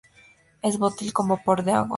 Es 0.63 0.79
volátil 0.79 1.13
con 1.13 1.27
vapor 1.27 1.63
de 1.63 1.73
agua. 1.73 1.89